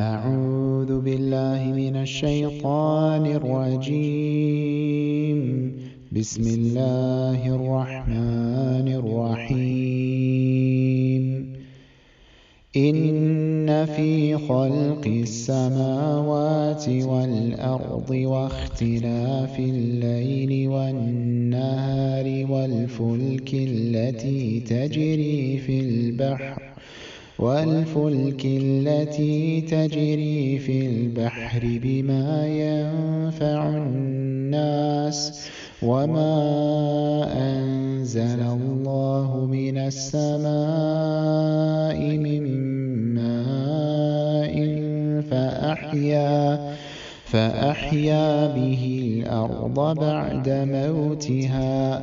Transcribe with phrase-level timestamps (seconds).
[0.00, 4.60] أعوذ بالله من الشيطان الرجيم.
[6.12, 10.40] بسم الله الرحمن الرحيم.
[12.76, 26.62] إن في خلق السماوات والأرض واختلاف الليل والنهار والفلك التي تجري في البحر
[27.40, 35.48] والفلك التي تجري في البحر بما ينفع الناس
[35.82, 36.36] وما
[37.32, 40.50] أنزل الله من السماء
[42.18, 42.44] من
[43.14, 44.54] ماء
[45.30, 46.74] فأحيا
[47.24, 52.02] فأحيا به الأرض بعد موتها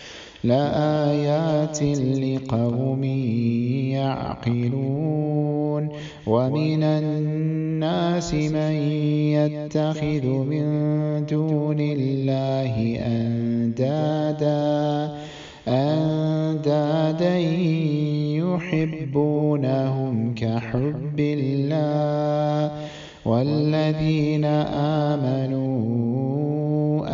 [0.43, 3.03] لآيات لقوم
[3.93, 5.89] يعقلون
[6.27, 8.71] ومن الناس من
[9.37, 10.65] يتخذ من
[11.25, 14.61] دون الله أندادا
[15.67, 17.37] أندادا
[18.41, 22.71] يحبونهم كحب الله.
[23.25, 24.45] والذين
[25.05, 25.60] آمنوا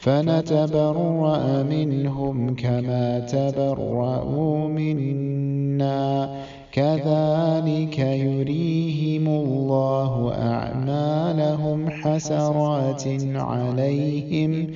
[0.00, 6.30] فنتبرأ منهم كما تبرأوا منا.
[6.72, 13.02] كذلك يريهم الله أعمالهم حسرات
[13.34, 14.66] عليهم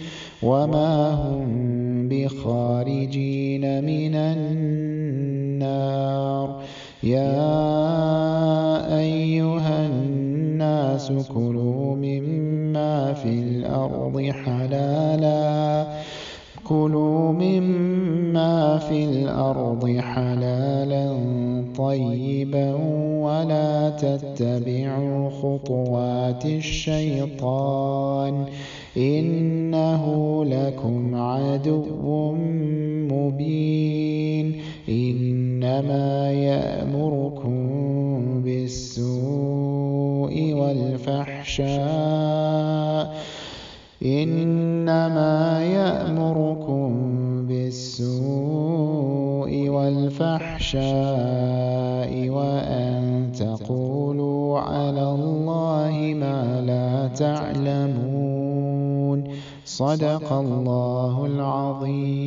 [0.42, 1.48] وما هم
[2.08, 4.14] بخارجين من
[5.54, 6.04] النار.
[7.02, 7.63] يا
[11.10, 15.86] الناس كلوا مما في الأرض حلالا
[16.64, 21.14] كلوا مما في الأرض حلالا
[21.76, 22.74] طيبا
[23.24, 28.44] ولا تتبعوا خطوات الشيطان
[28.96, 30.04] إنه
[30.44, 32.32] لكم عدو
[33.12, 37.63] مبين إنما يأمركم
[41.08, 41.64] والفحشاء
[44.02, 46.90] إنما يأمركم
[47.46, 48.08] بالسوء
[49.68, 50.82] والفحشاء
[52.28, 58.64] وأن تقولوا على الله ما لا تعلمون.
[59.64, 62.24] صدق الله العظيم.